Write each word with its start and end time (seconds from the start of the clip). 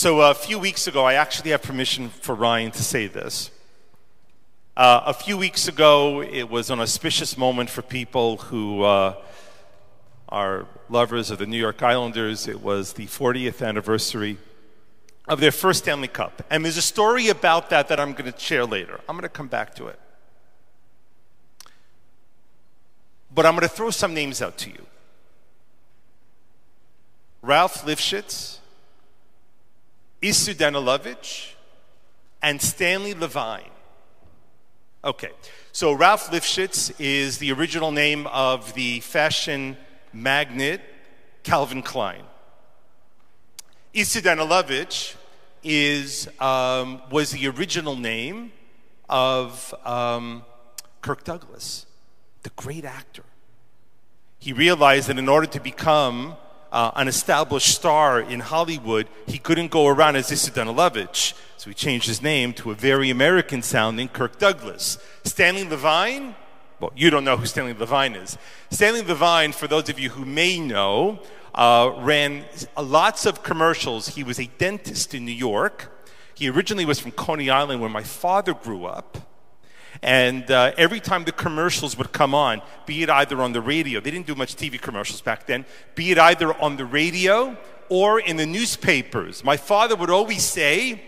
So 0.00 0.22
a 0.22 0.32
few 0.32 0.58
weeks 0.58 0.86
ago, 0.86 1.04
I 1.04 1.12
actually 1.12 1.50
have 1.50 1.60
permission 1.60 2.08
for 2.08 2.34
Ryan 2.34 2.70
to 2.70 2.82
say 2.82 3.06
this. 3.06 3.50
Uh, 4.74 5.02
a 5.04 5.12
few 5.12 5.36
weeks 5.36 5.68
ago, 5.68 6.22
it 6.22 6.48
was 6.48 6.70
an 6.70 6.80
auspicious 6.80 7.36
moment 7.36 7.68
for 7.68 7.82
people 7.82 8.38
who 8.38 8.82
uh, 8.82 9.14
are 10.30 10.64
lovers 10.88 11.30
of 11.30 11.36
the 11.36 11.44
New 11.44 11.58
York 11.58 11.82
Islanders. 11.82 12.48
It 12.48 12.62
was 12.62 12.94
the 12.94 13.08
40th 13.08 13.60
anniversary 13.60 14.38
of 15.28 15.38
their 15.38 15.52
first 15.52 15.80
Stanley 15.80 16.08
Cup. 16.08 16.46
And 16.48 16.64
there's 16.64 16.78
a 16.78 16.80
story 16.96 17.28
about 17.28 17.68
that 17.68 17.88
that 17.88 18.00
I'm 18.00 18.14
going 18.14 18.32
to 18.32 18.38
share 18.38 18.64
later. 18.64 19.00
I'm 19.06 19.16
going 19.16 19.24
to 19.24 19.28
come 19.28 19.48
back 19.48 19.74
to 19.74 19.88
it. 19.88 20.00
But 23.34 23.44
I'm 23.44 23.52
going 23.52 23.68
to 23.68 23.74
throw 23.74 23.90
some 23.90 24.14
names 24.14 24.40
out 24.40 24.56
to 24.56 24.70
you 24.70 24.86
Ralph 27.42 27.84
Lifshitz, 27.84 28.59
Issur 30.22 30.54
Danielovitch, 30.54 31.52
and 32.42 32.60
Stanley 32.60 33.14
Levine. 33.14 33.70
Okay, 35.02 35.30
so 35.72 35.92
Ralph 35.92 36.30
Lifshitz 36.30 36.92
is 36.98 37.38
the 37.38 37.52
original 37.52 37.90
name 37.90 38.26
of 38.26 38.74
the 38.74 39.00
fashion 39.00 39.78
magnate 40.12 40.82
Calvin 41.42 41.82
Klein. 41.82 42.24
Issur 43.94 44.20
Danielovitch 44.20 45.14
is, 45.62 46.28
um, 46.38 47.00
was 47.10 47.30
the 47.30 47.48
original 47.48 47.96
name 47.96 48.52
of 49.08 49.74
um, 49.84 50.44
Kirk 51.00 51.24
Douglas, 51.24 51.86
the 52.42 52.50
great 52.50 52.84
actor. 52.84 53.24
He 54.38 54.52
realized 54.52 55.08
that 55.08 55.18
in 55.18 55.28
order 55.28 55.46
to 55.46 55.60
become 55.60 56.36
uh, 56.72 56.90
an 56.94 57.08
established 57.08 57.74
star 57.74 58.20
in 58.20 58.40
Hollywood, 58.40 59.08
he 59.26 59.38
couldn't 59.38 59.70
go 59.70 59.86
around 59.86 60.16
as 60.16 60.30
Issur 60.30 60.52
Danielovitch. 60.52 61.34
So 61.56 61.68
he 61.68 61.74
changed 61.74 62.06
his 62.06 62.22
name 62.22 62.52
to 62.54 62.70
a 62.70 62.74
very 62.74 63.10
American 63.10 63.62
sounding 63.62 64.08
Kirk 64.08 64.38
Douglas. 64.38 64.98
Stanley 65.24 65.64
Levine, 65.64 66.34
well, 66.80 66.92
you 66.96 67.10
don't 67.10 67.24
know 67.24 67.36
who 67.36 67.44
Stanley 67.44 67.74
Levine 67.74 68.14
is. 68.14 68.38
Stanley 68.70 69.02
Levine, 69.02 69.52
for 69.52 69.66
those 69.66 69.88
of 69.90 69.98
you 69.98 70.10
who 70.10 70.24
may 70.24 70.58
know, 70.58 71.20
uh, 71.54 71.92
ran 71.98 72.44
lots 72.80 73.26
of 73.26 73.42
commercials. 73.42 74.08
He 74.08 74.24
was 74.24 74.38
a 74.38 74.46
dentist 74.58 75.14
in 75.14 75.24
New 75.24 75.32
York. 75.32 75.92
He 76.34 76.48
originally 76.48 76.86
was 76.86 76.98
from 76.98 77.10
Coney 77.10 77.50
Island, 77.50 77.80
where 77.80 77.90
my 77.90 78.02
father 78.02 78.54
grew 78.54 78.86
up. 78.86 79.18
And 80.02 80.50
uh, 80.50 80.72
every 80.76 81.00
time 81.00 81.24
the 81.24 81.32
commercials 81.32 81.96
would 81.98 82.12
come 82.12 82.34
on, 82.34 82.62
be 82.86 83.02
it 83.02 83.10
either 83.10 83.40
on 83.42 83.52
the 83.52 83.60
radio, 83.60 84.00
they 84.00 84.10
didn't 84.10 84.26
do 84.26 84.34
much 84.34 84.56
TV 84.56 84.80
commercials 84.80 85.20
back 85.20 85.46
then, 85.46 85.66
be 85.94 86.10
it 86.10 86.18
either 86.18 86.54
on 86.60 86.76
the 86.76 86.84
radio 86.84 87.56
or 87.90 88.20
in 88.20 88.36
the 88.36 88.46
newspapers, 88.46 89.44
my 89.44 89.56
father 89.56 89.96
would 89.96 90.10
always 90.10 90.44
say, 90.44 91.02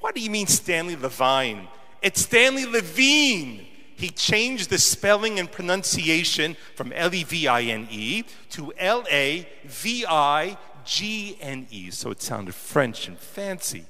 What 0.00 0.14
do 0.14 0.20
you 0.20 0.30
mean 0.30 0.46
Stanley 0.46 0.96
Lavigne? 0.96 1.66
It's 2.02 2.22
Stanley 2.22 2.66
Levine. 2.66 3.66
He 3.96 4.08
changed 4.10 4.70
the 4.70 4.78
spelling 4.78 5.38
and 5.38 5.50
pronunciation 5.50 6.56
from 6.74 6.92
L 6.92 7.14
E 7.14 7.22
V 7.22 7.46
I 7.46 7.62
N 7.62 7.86
E 7.90 8.24
to 8.50 8.72
L 8.76 9.04
A 9.10 9.48
V 9.64 10.04
I 10.08 10.58
G 10.84 11.38
N 11.40 11.66
E. 11.70 11.90
So 11.90 12.10
it 12.10 12.20
sounded 12.20 12.54
French 12.54 13.06
and 13.06 13.18
fancy. 13.18 13.86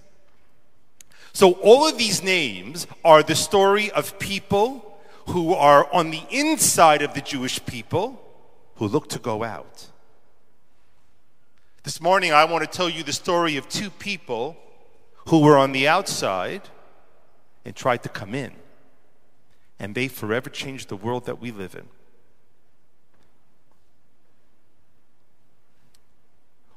So 1.35 1.53
all 1.55 1.89
of 1.89 1.99
these 1.99 2.23
names 2.23 2.87
are 3.05 3.23
the 3.23 3.35
story 3.35 3.91
of 3.91 4.21
people 4.21 4.99
who 5.27 5.53
are 5.53 5.93
on 5.93 6.11
the 6.11 6.23
inside 6.31 7.03
of 7.03 7.13
the 7.13 7.21
Jewish 7.21 7.65
people 7.67 8.21
who 8.77 8.87
look 8.87 9.09
to 9.09 9.19
go 9.19 9.43
out. 9.43 9.89
This 11.83 12.01
morning, 12.01 12.33
I 12.33 12.45
want 12.45 12.63
to 12.63 12.71
tell 12.71 12.89
you 12.89 13.03
the 13.03 13.13
story 13.13 13.57
of 13.57 13.69
two 13.69 13.91
people 13.91 14.57
who 15.27 15.41
were 15.41 15.59
on 15.59 15.73
the 15.73 15.89
outside 15.89 16.63
and 17.65 17.75
tried 17.75 18.05
to 18.05 18.09
come 18.09 18.33
in. 18.33 18.53
And 19.81 19.95
they 19.97 20.07
forever 20.07 20.49
changed 20.49 20.89
the 20.89 20.97
world 20.97 21.27
that 21.27 21.41
we 21.41 21.51
live 21.51 21.75
in. 21.75 21.89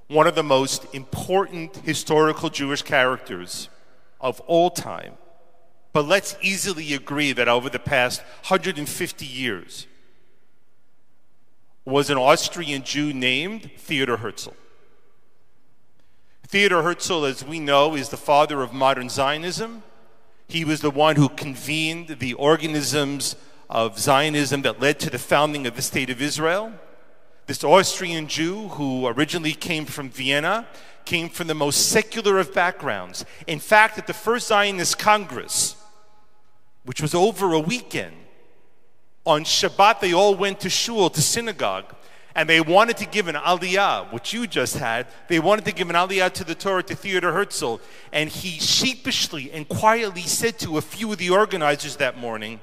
One 0.07 0.25
of 0.25 0.34
the 0.34 0.44
most 0.44 0.88
important 0.95 1.75
historical 1.78 2.50
Jewish 2.50 2.81
characters 2.81 3.69
of 4.19 4.39
all 4.41 4.69
time. 4.69 5.13
But 5.94 6.05
let's 6.05 6.38
easily 6.41 6.94
agree 6.94 7.33
that 7.33 7.47
over 7.47 7.69
the 7.69 7.79
past 7.79 8.22
150 8.22 9.25
years 9.25 9.88
was 11.85 12.09
an 12.09 12.17
Austrian 12.17 12.83
Jew 12.83 13.13
named 13.13 13.72
Theodor 13.77 14.17
Herzl. 14.17 14.51
Theodor 16.45 16.83
Herzl, 16.83 17.25
as 17.25 17.44
we 17.44 17.59
know, 17.59 17.95
is 17.95 18.09
the 18.09 18.17
father 18.17 18.61
of 18.61 18.73
modern 18.73 19.09
Zionism. 19.09 19.83
He 20.47 20.63
was 20.63 20.81
the 20.81 20.91
one 20.91 21.16
who 21.16 21.29
convened 21.29 22.19
the 22.19 22.33
organisms 22.33 23.35
of 23.69 24.00
Zionism 24.00 24.61
that 24.61 24.79
led 24.79 25.00
to 25.00 25.09
the 25.09 25.19
founding 25.19 25.67
of 25.67 25.75
the 25.75 25.81
State 25.81 26.09
of 26.09 26.22
Israel. 26.22 26.73
This 27.47 27.63
Austrian 27.63 28.28
Jew, 28.28 28.68
who 28.68 29.08
originally 29.08 29.53
came 29.53 29.85
from 29.85 30.09
Vienna, 30.09 30.68
came 31.06 31.30
from 31.30 31.47
the 31.47 31.56
most 31.56 31.90
secular 31.90 32.40
of 32.40 32.53
backgrounds. 32.53 33.24
In 33.47 33.59
fact, 33.59 33.97
at 33.97 34.06
the 34.06 34.13
First 34.13 34.50
Zionist 34.50 35.00
Congress, 35.00 35.78
which 36.84 37.02
was 37.02 37.16
over 37.16 37.53
a 37.53 37.59
weekend, 37.59 38.16
on 39.25 39.46
Shabbat 39.46 40.02
they 40.02 40.13
all 40.13 40.36
went 40.36 40.59
to 40.59 40.69
shul, 40.69 41.09
to 41.09 41.22
synagogue, 41.22 41.96
and 42.36 42.50
they 42.50 42.59
wanted 42.59 42.97
to 42.97 43.06
give 43.06 43.30
an 43.30 43.36
aliyah, 43.36 44.12
which 44.12 44.34
you 44.34 44.46
just 44.46 44.78
had. 44.78 45.07
They 45.30 45.40
wanted 45.40 45.63
to 45.66 45.72
give 45.72 45.90
an 45.90 45.96
aliyah 45.96 46.34
to 46.34 46.44
the 46.44 46.53
Torah 46.53 46.84
to 46.84 46.96
Theodor 46.96 47.31
Herzl, 47.31 47.78
and 48.12 48.30
he 48.30 48.59
sheepishly 48.59 49.52
and 49.53 49.68
quietly 49.69 50.22
said 50.22 50.59
to 50.59 50.78
a 50.78 50.81
few 50.81 51.13
of 51.13 51.18
the 51.18 51.30
organizers 51.30 51.96
that 51.96 52.18
morning, 52.18 52.59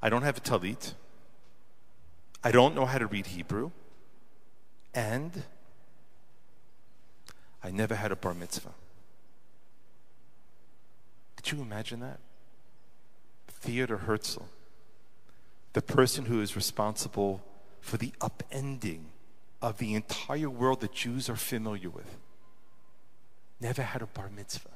I 0.00 0.08
don't 0.08 0.22
have 0.22 0.38
a 0.38 0.40
talit. 0.40 0.94
I 2.42 2.50
don't 2.50 2.74
know 2.74 2.86
how 2.86 2.98
to 2.98 3.06
read 3.06 3.26
Hebrew. 3.26 3.70
And 4.94 5.44
I 7.62 7.70
never 7.70 7.94
had 7.94 8.10
a 8.10 8.16
bar 8.16 8.34
mitzvah. 8.34 8.72
Could 11.36 11.52
you 11.52 11.62
imagine 11.62 12.00
that? 12.00 12.18
Theodor 13.48 13.98
Herzl, 13.98 14.42
the 15.74 15.82
person 15.82 16.24
who 16.24 16.40
is 16.40 16.56
responsible 16.56 17.42
for 17.80 17.98
the 17.98 18.12
upending 18.20 19.04
of 19.60 19.78
the 19.78 19.94
entire 19.94 20.48
world 20.48 20.80
that 20.80 20.92
Jews 20.92 21.28
are 21.28 21.36
familiar 21.36 21.90
with, 21.90 22.16
never 23.60 23.82
had 23.82 24.00
a 24.00 24.06
bar 24.06 24.30
mitzvah. 24.34 24.70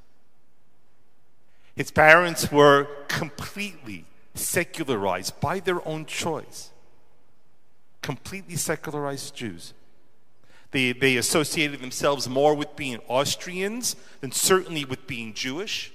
His 1.74 1.90
parents 1.90 2.52
were 2.52 2.86
completely 3.08 4.04
secularized 4.34 5.40
by 5.40 5.60
their 5.60 5.86
own 5.88 6.04
choice, 6.04 6.70
completely 8.04 8.54
secularized 8.56 9.34
Jews. 9.34 9.72
They, 10.72 10.92
they 10.92 11.16
associated 11.16 11.80
themselves 11.80 12.28
more 12.28 12.54
with 12.54 12.76
being 12.76 12.98
Austrians 13.08 13.96
than 14.20 14.30
certainly 14.30 14.84
with 14.84 15.06
being 15.06 15.32
Jewish. 15.32 15.90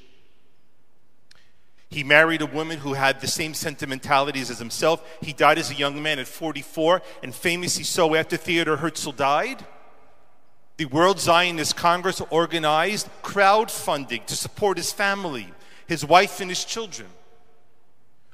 He 1.88 2.04
married 2.04 2.42
a 2.42 2.48
woman 2.48 2.80
who 2.80 2.94
had 2.94 3.22
the 3.22 3.28
same 3.28 3.54
sentimentalities 3.54 4.50
as 4.50 4.58
himself. 4.58 5.08
He 5.22 5.34
died 5.34 5.60
as 5.60 5.70
a 5.70 5.76
young 5.76 6.02
man 6.02 6.18
at 6.18 6.28
44, 6.28 7.04
and 7.22 7.36
famously 7.36 7.84
so 7.84 8.16
after 8.16 8.38
Theodor 8.38 8.78
Herzl 8.78 9.12
died. 9.12 9.64
The 10.78 10.86
World 10.86 11.20
Zionist 11.20 11.76
Congress 11.76 12.24
organized 12.32 13.08
crowdfunding 13.22 14.26
to 14.26 14.36
support 14.36 14.78
his 14.78 14.92
family, 14.92 15.54
his 15.86 16.04
wife, 16.04 16.40
and 16.42 16.50
his 16.50 16.66
children. 16.66 17.10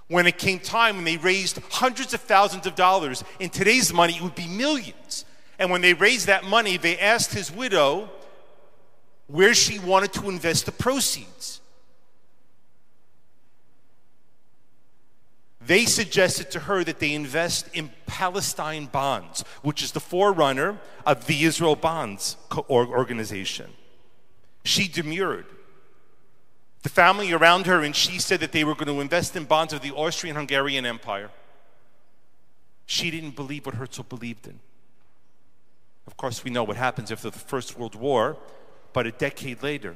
When 0.08 0.28
it 0.28 0.38
came 0.38 0.60
time 0.60 0.98
when 0.98 1.06
they 1.06 1.18
raised 1.18 1.60
hundreds 1.72 2.14
of 2.14 2.22
thousands 2.22 2.68
of 2.68 2.76
dollars, 2.76 3.24
in 3.40 3.50
today's 3.50 3.92
money, 3.92 4.16
it 4.16 4.22
would 4.22 4.36
be 4.36 4.48
millions. 4.48 5.26
And 5.58 5.72
when 5.72 5.82
they 5.82 5.94
raised 5.94 6.28
that 6.28 6.44
money, 6.44 6.78
they 6.78 7.00
asked 7.00 7.34
his 7.34 7.52
widow 7.52 8.10
where 9.28 9.54
she 9.54 9.80
wanted 9.80 10.14
to 10.14 10.30
invest 10.30 10.66
the 10.68 10.72
proceeds. 10.72 11.62
They 15.66 15.86
suggested 15.86 16.52
to 16.52 16.60
her 16.62 16.84
that 16.84 17.00
they 17.00 17.14
invest 17.14 17.70
in 17.74 17.90
Palestine 18.06 18.86
bonds, 18.86 19.44
which 19.64 19.82
is 19.82 19.94
the 19.94 20.00
forerunner 20.00 20.78
of 21.08 21.26
the 21.26 21.44
Israel 21.44 21.76
Bonds 21.76 22.38
organization. 22.70 23.72
She 24.64 24.88
demurred. 24.88 25.48
The 26.86 26.90
family 26.90 27.34
around 27.34 27.66
her 27.66 27.82
and 27.82 27.96
she 27.96 28.20
said 28.20 28.42
that 28.42 28.52
they 28.52 28.64
were 28.64 28.76
going 28.76 28.96
to 28.96 29.02
invest 29.02 29.36
in 29.36 29.46
bonds 29.46 29.74
of 29.74 29.82
the 29.82 29.90
Austrian 29.90 30.36
Hungarian 30.36 30.86
Empire. 30.86 31.32
She 32.86 33.10
didn't 33.10 33.36
believe 33.36 33.66
what 33.66 33.74
Herzl 33.74 34.04
believed 34.04 34.46
in. 34.46 34.60
Of 36.06 36.16
course, 36.16 36.44
we 36.44 36.52
know 36.52 36.64
what 36.64 36.78
happens 36.78 37.12
after 37.12 37.32
the 37.32 37.40
First 37.40 37.76
World 37.76 37.96
War, 37.96 38.38
but 38.94 39.08
a 39.08 39.12
decade 39.12 39.64
later, 39.64 39.96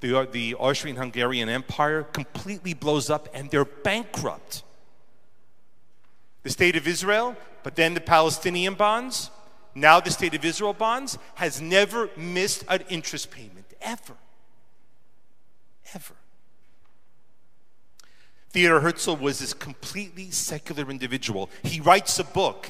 the, 0.00 0.28
the 0.32 0.56
Austrian 0.56 0.96
Hungarian 0.96 1.48
Empire 1.48 2.02
completely 2.02 2.74
blows 2.74 3.08
up 3.08 3.28
and 3.32 3.48
they're 3.48 3.64
bankrupt. 3.64 4.64
The 6.42 6.50
state 6.50 6.74
of 6.74 6.88
Israel, 6.88 7.36
but 7.62 7.76
then 7.76 7.94
the 7.94 8.00
Palestinian 8.00 8.74
bonds, 8.74 9.30
now 9.76 10.00
the 10.00 10.10
State 10.10 10.34
of 10.34 10.44
Israel 10.44 10.72
bonds, 10.72 11.18
has 11.36 11.60
never 11.60 12.10
missed 12.16 12.64
an 12.66 12.82
interest 12.88 13.30
payment, 13.30 13.72
ever. 13.80 14.16
Ever. 15.96 16.14
Theodor 18.50 18.80
Herzl 18.80 19.16
was 19.16 19.38
this 19.38 19.54
completely 19.54 20.30
secular 20.30 20.90
individual. 20.90 21.48
He 21.62 21.80
writes 21.80 22.18
a 22.18 22.24
book, 22.24 22.68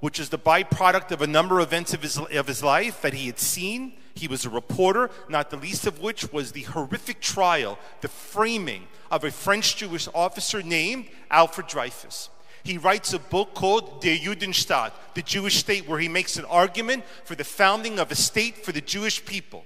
which 0.00 0.18
is 0.18 0.30
the 0.30 0.40
byproduct 0.40 1.12
of 1.12 1.22
a 1.22 1.28
number 1.28 1.60
of 1.60 1.68
events 1.68 1.94
of 1.94 2.02
his, 2.02 2.18
of 2.18 2.48
his 2.48 2.64
life 2.64 3.00
that 3.02 3.14
he 3.14 3.26
had 3.26 3.38
seen. 3.38 3.92
He 4.16 4.26
was 4.26 4.44
a 4.44 4.50
reporter, 4.50 5.08
not 5.28 5.50
the 5.50 5.56
least 5.56 5.86
of 5.86 6.00
which 6.00 6.32
was 6.32 6.50
the 6.50 6.62
horrific 6.62 7.20
trial, 7.20 7.78
the 8.00 8.08
framing 8.08 8.88
of 9.08 9.22
a 9.22 9.30
French 9.30 9.76
Jewish 9.76 10.08
officer 10.12 10.60
named 10.60 11.06
Alfred 11.30 11.68
Dreyfus. 11.68 12.28
He 12.64 12.76
writes 12.76 13.12
a 13.12 13.20
book 13.20 13.54
called 13.54 14.02
Der 14.02 14.16
Judenstaat, 14.16 14.90
the 15.14 15.22
Jewish 15.22 15.58
state, 15.58 15.88
where 15.88 16.00
he 16.00 16.08
makes 16.08 16.38
an 16.38 16.44
argument 16.46 17.04
for 17.22 17.36
the 17.36 17.44
founding 17.44 18.00
of 18.00 18.10
a 18.10 18.16
state 18.16 18.64
for 18.64 18.72
the 18.72 18.80
Jewish 18.80 19.24
people. 19.24 19.64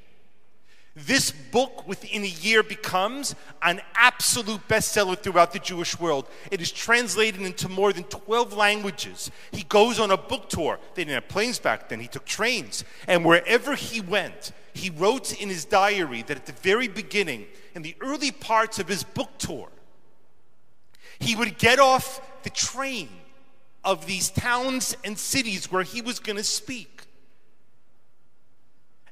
This 1.07 1.31
book 1.31 1.87
within 1.87 2.25
a 2.25 2.27
year 2.27 2.65
becomes 2.65 3.37
an 3.63 3.81
absolute 3.95 4.67
bestseller 4.67 5.17
throughout 5.17 5.53
the 5.53 5.61
Jewish 5.61 5.99
world. 6.01 6.27
It 6.51 6.61
is 6.61 6.73
translated 6.73 7.41
into 7.41 7.69
more 7.69 7.93
than 7.93 8.03
12 8.05 8.53
languages. 8.53 9.31
He 9.53 9.63
goes 9.63 10.01
on 10.01 10.11
a 10.11 10.17
book 10.17 10.49
tour. 10.49 10.81
They 10.95 11.05
didn't 11.05 11.15
have 11.15 11.29
planes 11.29 11.61
back 11.61 11.89
then, 11.89 12.01
he 12.01 12.09
took 12.09 12.25
trains. 12.25 12.83
And 13.07 13.25
wherever 13.25 13.77
he 13.77 14.01
went, 14.01 14.51
he 14.75 14.91
wrote 14.91 15.41
in 15.41 15.49
his 15.49 15.65
diary 15.65 16.23
that 16.23 16.37
at 16.37 16.47
the 16.47 16.53
very 16.53 16.89
beginning, 16.89 17.47
in 17.77 17.83
the 17.83 17.95
early 18.01 18.33
parts 18.33 18.81
of 18.81 18.89
his 18.89 19.05
book 19.05 19.31
tour, 19.39 19.69
he 21.21 21.37
would 21.37 21.59
get 21.59 21.79
off 21.79 22.21
the 22.43 22.51
train 22.51 23.09
of 23.85 24.07
these 24.07 24.31
towns 24.31 24.97
and 25.05 25.17
cities 25.17 25.71
where 25.71 25.85
he 25.85 26.03
was 26.03 26.19
going 26.19 26.37
to 26.37 26.45
speak 26.45 26.98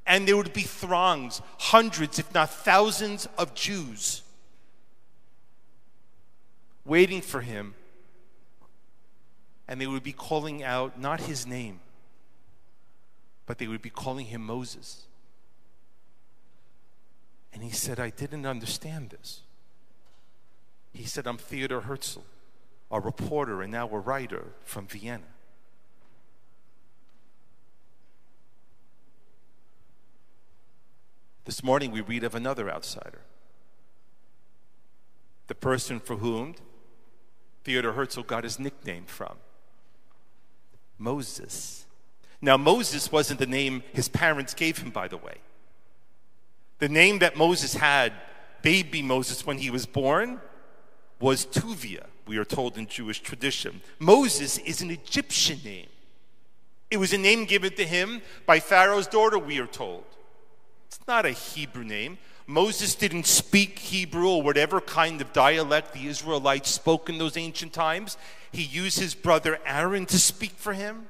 and 0.06 0.26
there 0.26 0.36
would 0.36 0.52
be 0.52 0.62
throngs, 0.62 1.42
hundreds, 1.58 2.18
if 2.18 2.32
not 2.32 2.50
thousands, 2.50 3.28
of 3.38 3.54
Jews 3.54 4.22
waiting 6.86 7.20
for 7.20 7.40
him. 7.40 7.74
And 9.68 9.80
they 9.80 9.86
would 9.86 10.04
be 10.04 10.12
calling 10.12 10.62
out 10.62 10.98
not 10.98 11.20
his 11.20 11.46
name, 11.46 11.80
but 13.46 13.58
they 13.58 13.66
would 13.66 13.82
be 13.82 13.90
calling 13.90 14.26
him 14.26 14.42
Moses. 14.42 15.02
And 17.52 17.64
he 17.64 17.70
said, 17.70 17.98
I 17.98 18.10
didn't 18.10 18.46
understand 18.46 19.10
this. 19.10 19.40
He 20.92 21.04
said, 21.04 21.26
I'm 21.26 21.36
Theodor 21.36 21.80
Herzl, 21.82 22.20
a 22.90 23.00
reporter 23.00 23.60
and 23.62 23.72
now 23.72 23.88
a 23.88 23.98
writer 23.98 24.44
from 24.64 24.86
Vienna. 24.86 25.24
This 31.46 31.62
morning 31.62 31.92
we 31.92 32.00
read 32.00 32.24
of 32.24 32.34
another 32.34 32.68
outsider. 32.68 33.20
The 35.46 35.54
person 35.54 36.00
for 36.00 36.16
whom 36.16 36.56
Theodor 37.62 37.92
Herzl 37.92 38.22
got 38.22 38.42
his 38.42 38.58
nickname 38.58 39.04
from 39.06 39.36
Moses. 40.98 41.86
Now, 42.40 42.56
Moses 42.56 43.12
wasn't 43.12 43.38
the 43.38 43.46
name 43.46 43.84
his 43.92 44.08
parents 44.08 44.54
gave 44.54 44.78
him, 44.78 44.90
by 44.90 45.06
the 45.06 45.16
way. 45.16 45.36
The 46.80 46.88
name 46.88 47.20
that 47.20 47.36
Moses 47.36 47.74
had, 47.74 48.12
baby 48.62 49.00
Moses, 49.00 49.46
when 49.46 49.58
he 49.58 49.70
was 49.70 49.86
born, 49.86 50.40
was 51.20 51.46
Tuvia, 51.46 52.06
we 52.26 52.38
are 52.38 52.44
told 52.44 52.76
in 52.76 52.88
Jewish 52.88 53.20
tradition. 53.20 53.80
Moses 54.00 54.58
is 54.58 54.82
an 54.82 54.90
Egyptian 54.90 55.60
name. 55.64 55.88
It 56.90 56.96
was 56.96 57.12
a 57.12 57.18
name 57.18 57.44
given 57.44 57.72
to 57.74 57.84
him 57.84 58.20
by 58.46 58.58
Pharaoh's 58.58 59.06
daughter, 59.06 59.38
we 59.38 59.60
are 59.60 59.66
told. 59.66 60.04
It's 60.96 61.06
not 61.06 61.26
a 61.26 61.30
Hebrew 61.30 61.84
name. 61.84 62.16
Moses 62.46 62.94
didn't 62.94 63.26
speak 63.26 63.78
Hebrew 63.78 64.28
or 64.28 64.42
whatever 64.42 64.80
kind 64.80 65.20
of 65.20 65.32
dialect 65.32 65.92
the 65.92 66.06
Israelites 66.06 66.70
spoke 66.70 67.10
in 67.10 67.18
those 67.18 67.36
ancient 67.36 67.72
times. 67.72 68.16
He 68.50 68.62
used 68.62 68.98
his 68.98 69.14
brother 69.14 69.58
Aaron 69.66 70.06
to 70.06 70.18
speak 70.18 70.52
for 70.52 70.72
him. 70.72 71.06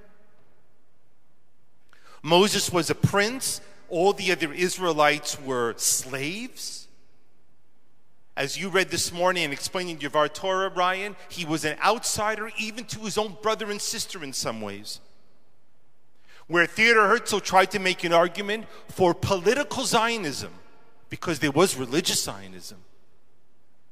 Moses 2.22 2.72
was 2.72 2.90
a 2.90 2.94
prince. 2.94 3.60
All 3.88 4.12
the 4.12 4.32
other 4.32 4.52
Israelites 4.52 5.40
were 5.40 5.74
slaves. 5.76 6.88
As 8.36 8.58
you 8.58 8.68
read 8.68 8.90
this 8.90 9.12
morning 9.12 9.44
and 9.44 9.52
explaining 9.52 9.96
D'var 9.96 10.28
Torah, 10.28 10.70
Ryan, 10.70 11.14
he 11.28 11.44
was 11.44 11.64
an 11.64 11.78
outsider 11.82 12.50
even 12.58 12.86
to 12.86 13.00
his 13.00 13.16
own 13.16 13.36
brother 13.40 13.70
and 13.70 13.80
sister 13.80 14.24
in 14.24 14.32
some 14.32 14.60
ways 14.60 15.00
where 16.48 16.66
Theodor 16.66 17.08
Herzl 17.08 17.38
tried 17.38 17.70
to 17.72 17.78
make 17.78 18.04
an 18.04 18.12
argument 18.12 18.66
for 18.88 19.14
political 19.14 19.84
Zionism 19.84 20.52
because 21.10 21.38
there 21.38 21.50
was 21.50 21.76
religious 21.76 22.22
Zionism. 22.22 22.78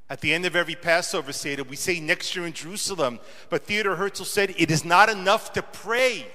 At 0.09 0.21
the 0.21 0.33
end 0.33 0.45
of 0.45 0.55
every 0.55 0.75
Passover 0.75 1.33
Seder, 1.33 1.63
we 1.63 1.75
say 1.75 1.99
next 1.99 2.35
year 2.35 2.45
in 2.45 2.53
Jerusalem, 2.53 3.19
but 3.49 3.63
Theodor 3.63 3.95
Herzl 3.95 4.23
said 4.23 4.53
it 4.57 4.69
is 4.69 4.85
not 4.85 5.09
enough 5.09 5.53
to 5.53 5.63
pray. 5.63 6.27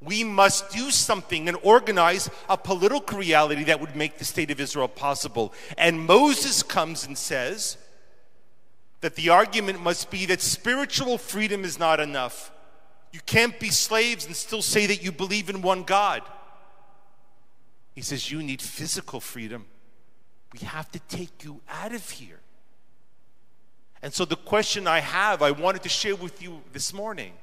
We 0.00 0.22
must 0.22 0.70
do 0.70 0.90
something 0.90 1.48
and 1.48 1.56
organize 1.62 2.30
a 2.48 2.56
political 2.56 3.18
reality 3.18 3.64
that 3.64 3.80
would 3.80 3.96
make 3.96 4.18
the 4.18 4.24
state 4.24 4.50
of 4.50 4.60
Israel 4.60 4.88
possible. 4.88 5.52
And 5.76 6.06
Moses 6.06 6.62
comes 6.62 7.06
and 7.06 7.18
says 7.18 7.76
that 9.00 9.16
the 9.16 9.30
argument 9.30 9.82
must 9.82 10.10
be 10.10 10.26
that 10.26 10.40
spiritual 10.40 11.18
freedom 11.18 11.64
is 11.64 11.78
not 11.78 12.00
enough. 12.00 12.52
You 13.14 13.20
can't 13.26 13.60
be 13.60 13.70
slaves 13.70 14.26
and 14.26 14.34
still 14.34 14.60
say 14.60 14.86
that 14.86 15.04
you 15.04 15.12
believe 15.12 15.48
in 15.48 15.62
one 15.62 15.84
God. 15.84 16.22
He 17.94 18.00
says, 18.00 18.28
You 18.28 18.42
need 18.42 18.60
physical 18.60 19.20
freedom. 19.20 19.66
We 20.52 20.66
have 20.66 20.90
to 20.90 20.98
take 20.98 21.44
you 21.44 21.60
out 21.70 21.94
of 21.94 22.10
here. 22.10 22.40
And 24.02 24.12
so, 24.12 24.24
the 24.24 24.34
question 24.34 24.88
I 24.88 24.98
have, 24.98 25.42
I 25.42 25.52
wanted 25.52 25.84
to 25.84 25.88
share 25.88 26.16
with 26.16 26.42
you 26.42 26.60
this 26.72 26.92
morning, 26.92 27.34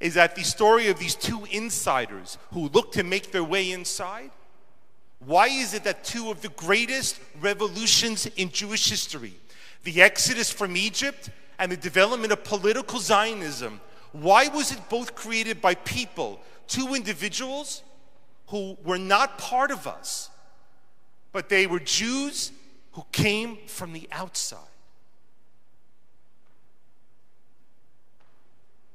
is 0.00 0.12
that 0.14 0.36
the 0.36 0.44
story 0.44 0.88
of 0.88 0.98
these 0.98 1.14
two 1.14 1.46
insiders 1.50 2.36
who 2.52 2.68
look 2.68 2.92
to 2.92 3.02
make 3.02 3.32
their 3.32 3.42
way 3.42 3.72
inside, 3.72 4.32
why 5.24 5.46
is 5.46 5.72
it 5.72 5.84
that 5.84 6.04
two 6.04 6.30
of 6.30 6.42
the 6.42 6.50
greatest 6.50 7.18
revolutions 7.40 8.26
in 8.36 8.50
Jewish 8.50 8.90
history, 8.90 9.32
the 9.84 10.02
exodus 10.02 10.52
from 10.52 10.76
Egypt 10.76 11.30
and 11.58 11.72
the 11.72 11.76
development 11.78 12.34
of 12.34 12.44
political 12.44 12.98
Zionism, 12.98 13.80
why 14.12 14.48
was 14.48 14.72
it 14.72 14.88
both 14.88 15.14
created 15.14 15.60
by 15.60 15.74
people, 15.74 16.40
two 16.66 16.94
individuals 16.94 17.82
who 18.48 18.76
were 18.84 18.98
not 18.98 19.38
part 19.38 19.70
of 19.70 19.86
us, 19.86 20.30
but 21.32 21.48
they 21.48 21.66
were 21.66 21.78
Jews 21.78 22.50
who 22.92 23.04
came 23.12 23.58
from 23.66 23.92
the 23.92 24.08
outside? 24.10 24.58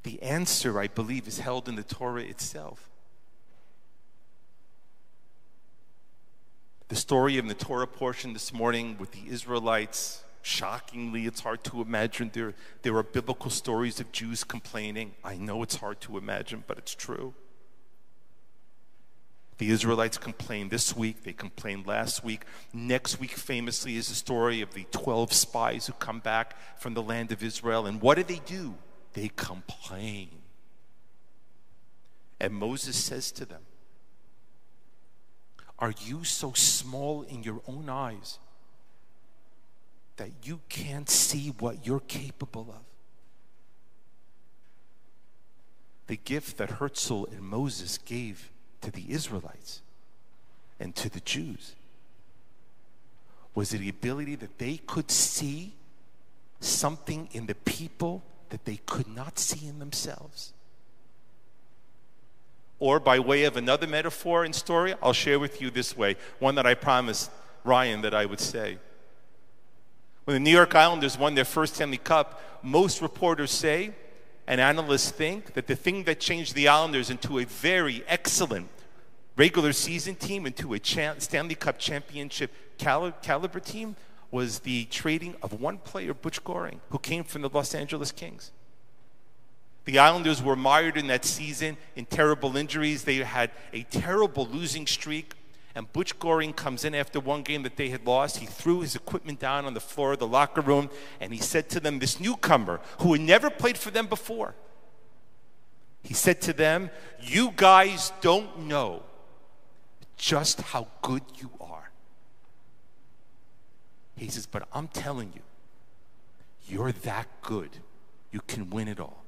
The 0.04 0.22
answer, 0.22 0.80
I 0.80 0.88
believe, 0.88 1.28
is 1.28 1.40
held 1.40 1.68
in 1.68 1.76
the 1.76 1.84
Torah 1.84 2.22
itself. 2.22 2.90
The 6.90 6.96
story 6.96 7.40
in 7.40 7.48
the 7.48 7.56
Torah 7.56 7.88
portion 7.88 8.34
this 8.34 8.54
morning 8.54 8.98
with 9.00 9.12
the 9.14 9.28
Israelites 9.28 10.22
Shockingly, 10.46 11.26
it's 11.26 11.40
hard 11.40 11.64
to 11.64 11.82
imagine. 11.82 12.30
There, 12.32 12.54
there 12.84 12.96
are 12.98 13.02
biblical 13.02 13.50
stories 13.50 14.00
of 14.00 14.12
Jews 14.12 14.44
complaining. 14.44 15.16
I 15.24 15.38
know 15.38 15.64
it's 15.64 15.78
hard 15.78 16.00
to 16.02 16.20
imagine, 16.20 16.64
but 16.68 16.78
it's 16.78 16.94
true. 16.94 17.34
The 19.58 19.72
Israelites 19.72 20.20
complained 20.20 20.70
this 20.70 20.96
week, 20.96 21.24
they 21.24 21.34
complained 21.34 21.88
last 21.88 22.24
week. 22.24 22.44
Next 22.72 23.20
week, 23.20 23.32
famously, 23.32 23.96
is 23.98 24.10
the 24.10 24.14
story 24.14 24.62
of 24.62 24.72
the 24.76 24.86
12 24.92 25.34
spies 25.34 25.88
who 25.88 25.94
come 25.94 26.20
back 26.20 26.56
from 26.80 26.94
the 26.94 27.02
land 27.02 27.32
of 27.32 27.42
Israel. 27.42 27.88
And 27.88 28.00
what 28.00 28.14
do 28.18 28.24
they 28.24 28.42
do? 28.46 28.76
They 29.14 29.32
complain. 29.36 30.30
And 32.40 32.54
Moses 32.54 32.96
says 32.96 33.32
to 33.32 33.46
them, 33.46 33.64
Are 35.80 35.96
you 36.06 36.24
so 36.24 36.54
small 36.54 37.24
in 37.24 37.42
your 37.42 37.62
own 37.68 37.90
eyes 37.90 38.38
that 40.18 40.30
you 40.44 40.62
can't 40.70 41.10
see 41.10 41.50
what 41.60 41.86
you're 41.86 42.00
capable 42.00 42.68
of. 42.70 42.84
The 46.08 46.18
gift 46.18 46.58
that 46.58 46.72
Herzl 46.72 47.26
and 47.26 47.42
Moses 47.42 47.98
gave 47.98 48.52
to 48.82 48.92
the 48.92 49.06
Israelites 49.10 49.82
and 50.80 50.96
to 50.96 51.10
the 51.10 51.20
Jews 51.22 51.74
was 53.56 53.70
the 53.70 53.90
ability 53.90 54.36
that 54.36 54.58
they 54.60 54.78
could 54.78 55.10
see 55.10 55.74
something 56.60 57.30
in 57.32 57.46
the 57.46 57.56
people 57.56 58.24
that 58.50 58.66
they 58.66 58.78
could 58.86 59.08
not 59.08 59.40
see 59.40 59.68
in 59.68 59.80
themselves. 59.80 60.54
Or, 62.78 63.00
by 63.00 63.20
way 63.20 63.46
of 63.46 63.56
another 63.56 63.88
metaphor 63.88 64.44
and 64.44 64.54
story, 64.54 64.94
I'll 65.02 65.14
share 65.14 65.40
with 65.40 65.62
you 65.62 65.72
this 65.72 65.96
way 65.98 66.18
one 66.40 66.56
that 66.56 66.66
I 66.66 66.74
promised 66.74 67.32
Ryan 67.64 68.02
that 68.02 68.14
I 68.14 68.26
would 68.26 68.42
say. 68.42 68.78
When 70.26 70.34
the 70.34 70.40
New 70.40 70.56
York 70.56 70.74
Islanders 70.74 71.20
won 71.20 71.36
their 71.36 71.46
first 71.46 71.76
Stanley 71.76 71.98
Cup, 71.98 72.42
most 72.64 73.00
reporters 73.00 73.52
say 73.52 73.92
and 74.48 74.60
analysts 74.60 75.12
think 75.12 75.54
that 75.54 75.68
the 75.68 75.76
thing 75.76 76.04
that 76.06 76.20
changed 76.20 76.56
the 76.56 76.68
Islanders 76.68 77.12
into 77.12 77.40
a 77.40 77.46
very 77.46 78.04
excellent 78.08 78.70
regular 79.38 79.72
season 79.72 80.16
team, 80.16 80.48
into 80.48 80.74
a 80.74 80.80
Stanley 80.84 81.56
Cup 81.56 81.78
championship 81.78 82.52
caliber 82.78 83.60
team, 83.60 83.96
was 84.32 84.60
the 84.60 84.86
trading 84.86 85.36
of 85.44 85.62
one 85.62 85.78
player, 85.78 86.14
Butch 86.14 86.44
Goring, 86.44 86.82
who 86.90 86.98
came 86.98 87.24
from 87.24 87.44
the 87.44 87.50
Los 87.50 87.76
Angeles 87.76 88.12
Kings. 88.12 88.52
The 89.86 90.00
Islanders 90.00 90.42
were 90.42 90.56
mired 90.56 90.98
in 90.98 91.06
that 91.08 91.24
season 91.24 91.78
in 91.96 92.06
terrible 92.06 92.58
injuries. 92.58 93.04
They 93.04 93.18
had 93.18 93.52
a 93.72 93.84
terrible 93.84 94.48
losing 94.48 94.88
streak. 94.88 95.34
And 95.76 95.92
Butch 95.92 96.18
Goring 96.20 96.54
comes 96.54 96.86
in 96.86 96.96
after 96.96 97.20
one 97.20 97.44
game 97.44 97.64
that 97.64 97.76
they 97.76 97.90
had 97.90 98.08
lost. 98.08 98.38
He 98.38 98.46
threw 98.46 98.80
his 98.80 98.96
equipment 98.96 99.40
down 99.40 99.66
on 99.66 99.74
the 99.74 99.82
floor 99.82 100.14
of 100.14 100.20
the 100.20 100.28
locker 100.28 100.62
room 100.62 100.90
and 101.20 101.34
he 101.34 101.40
said 101.40 101.70
to 101.70 101.82
them, 101.82 102.00
this 102.00 102.20
newcomer 102.20 102.80
who 103.00 103.12
had 103.12 103.22
never 103.22 103.50
played 103.50 103.78
for 103.78 103.92
them 103.92 104.08
before, 104.08 104.56
he 106.02 106.14
said 106.14 106.40
to 106.42 106.54
them, 106.54 106.92
You 107.20 107.52
guys 107.56 108.14
don't 108.22 108.68
know 108.68 109.04
just 110.18 110.62
how 110.62 110.88
good 111.02 111.24
you 111.36 111.50
are. 111.60 111.90
He 114.16 114.30
says, 114.30 114.46
But 114.46 114.68
I'm 114.72 114.88
telling 114.88 115.34
you, 115.36 115.42
you're 116.68 116.92
that 116.92 117.28
good. 117.42 117.70
You 118.32 118.42
can 118.48 118.70
win 118.70 118.88
it 118.88 119.00
all. 119.00 119.24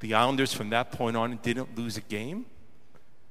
The 0.00 0.14
Islanders 0.14 0.52
from 0.52 0.70
that 0.70 0.92
point 0.92 1.16
on 1.16 1.38
didn't 1.42 1.76
lose 1.76 1.96
a 1.96 2.02
game 2.02 2.46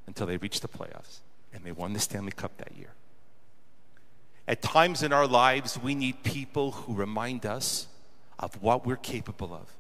until 0.08 0.26
they 0.26 0.38
reached 0.38 0.62
the 0.62 0.68
playoffs, 0.68 1.20
and 1.56 1.64
they 1.64 1.72
won 1.72 1.94
the 1.94 2.00
Stanley 2.00 2.32
Cup 2.32 2.58
that 2.58 2.76
year. 2.78 2.94
At 4.48 4.62
times 4.62 5.02
in 5.02 5.12
our 5.12 5.26
lives, 5.26 5.80
we 5.82 5.96
need 5.96 6.22
people 6.24 6.72
who 6.72 6.94
remind 6.94 7.46
us 7.46 7.88
of 8.38 8.62
what 8.62 8.86
we're 8.86 8.96
capable 8.96 9.54
of. 9.54 9.74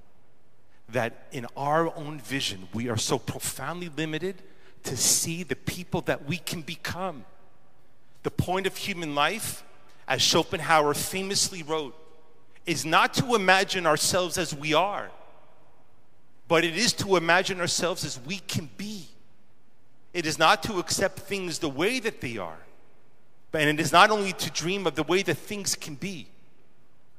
That 0.90 1.28
in 1.32 1.46
our 1.56 1.96
own 1.96 2.20
vision, 2.20 2.68
we 2.74 2.90
are 2.90 2.98
so 2.98 3.20
profoundly 3.20 3.90
limited 3.96 4.42
to 4.84 4.98
see 4.98 5.44
the 5.44 5.56
people 5.56 6.02
that 6.02 6.26
we 6.26 6.38
can 6.38 6.62
become. 6.62 7.26
The 8.24 8.32
point 8.32 8.66
of 8.66 8.76
human 8.78 9.14
life, 9.14 9.64
as 10.08 10.22
Schopenhauer 10.22 10.96
famously 10.96 11.62
wrote, 11.62 11.96
is 12.66 12.86
not 12.86 13.14
to 13.16 13.36
imagine 13.36 13.86
ourselves 13.86 14.40
as 14.40 14.56
we 14.56 14.74
are 14.74 15.12
but 16.48 16.64
it 16.64 16.78
is 16.78 16.94
to 16.94 17.16
imagine 17.16 17.60
ourselves 17.60 18.06
as 18.06 18.20
we 18.20 18.38
can 18.38 18.70
be. 18.78 18.95
It 20.16 20.26
is 20.26 20.40
not 20.40 20.64
to 20.64 20.80
accept 20.80 21.20
things 21.20 21.60
the 21.60 21.68
way 21.68 22.00
that 22.00 22.22
they 22.22 22.38
are, 22.38 22.60
and 23.52 23.70
it 23.70 23.82
is 23.82 23.92
not 23.92 24.12
only 24.12 24.32
to 24.32 24.50
dream 24.50 24.88
of 24.88 24.96
the 24.96 25.04
way 25.04 25.22
that 25.24 25.36
things 25.36 25.76
can 25.76 25.96
be, 25.96 26.28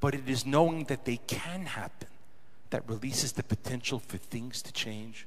but 0.01 0.15
it 0.15 0.27
is 0.27 0.47
knowing 0.47 0.85
that 0.85 1.05
they 1.05 1.19
can 1.19 1.67
happen 1.67 2.09
that 2.71 2.89
releases 2.89 3.33
the 3.33 3.43
potential 3.43 3.99
for 3.99 4.17
things 4.17 4.63
to 4.63 4.73
change. 4.73 5.27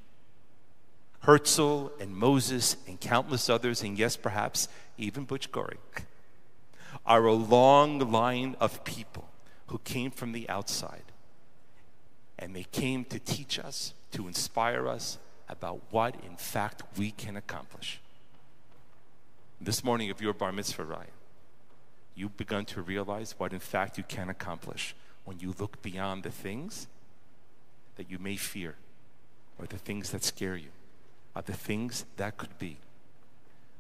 Herzl 1.20 1.90
and 2.00 2.16
Moses 2.16 2.76
and 2.88 3.00
countless 3.00 3.52
others, 3.52 3.84
and 3.84 4.00
yes, 4.00 4.16
perhaps 4.16 4.68
even 4.98 5.26
Butch 5.26 5.52
Goring, 5.52 5.78
are 7.06 7.26
a 7.26 7.34
long 7.34 8.00
line 8.12 8.56
of 8.60 8.84
people 8.84 9.30
who 9.68 9.78
came 9.84 10.10
from 10.10 10.32
the 10.32 10.50
outside 10.50 11.04
and 12.40 12.56
they 12.56 12.66
came 12.72 13.06
to 13.06 13.20
teach 13.20 13.60
us, 13.60 13.94
to 14.14 14.28
inspire 14.28 14.88
us 14.88 15.20
about 15.50 15.82
what, 15.90 16.16
in 16.26 16.36
fact, 16.38 16.84
we 16.98 17.12
can 17.12 17.36
accomplish. 17.36 18.00
This 19.60 19.84
morning 19.84 20.10
of 20.10 20.22
your 20.22 20.34
bar 20.34 20.52
mitzvah, 20.52 20.84
Ryan, 20.84 21.08
you've 22.16 22.38
begun 22.38 22.66
to 22.66 22.82
realize 22.82 23.36
what, 23.38 23.52
in 23.52 23.60
fact, 23.60 23.98
you 23.98 24.04
can 24.04 24.30
accomplish 24.30 24.96
when 25.26 25.40
you 25.40 25.54
look 25.60 25.82
beyond 25.82 26.24
the 26.24 26.32
things 26.32 26.88
that 27.96 28.10
you 28.10 28.20
may 28.20 28.36
fear 28.36 28.76
or 29.58 29.66
the 29.66 29.78
things 29.78 30.12
that 30.12 30.24
scare 30.24 30.56
you, 30.56 30.70
or 31.36 31.42
the 31.42 31.54
things 31.54 32.06
that 32.16 32.38
could 32.38 32.58
be. 32.58 32.78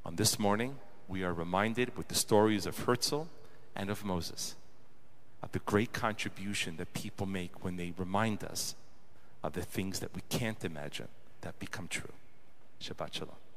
On 0.05 0.17
this 0.17 0.37
morning, 0.37 0.75
we 1.07 1.23
are 1.23 1.33
reminded 1.33 1.95
with 1.95 2.09
the 2.09 2.15
stories 2.15 2.65
of 2.65 2.79
Herzl 2.79 3.23
and 3.75 3.89
of 3.89 4.03
Moses 4.03 4.55
of 5.41 5.51
the 5.53 5.59
great 5.59 5.93
contribution 5.93 6.77
that 6.77 6.93
people 6.93 7.25
make 7.25 7.63
when 7.63 7.77
they 7.77 7.93
remind 7.97 8.43
us 8.43 8.75
of 9.43 9.53
the 9.53 9.61
things 9.61 9.99
that 9.99 10.13
we 10.13 10.21
can't 10.29 10.65
imagine 10.65 11.07
that 11.41 11.59
become 11.59 11.87
true. 11.87 12.13
Shabbat 12.81 13.13
Shalom. 13.13 13.48